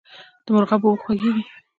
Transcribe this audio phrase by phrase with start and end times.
[0.45, 1.43] د مرغاب اوبه خوږې دي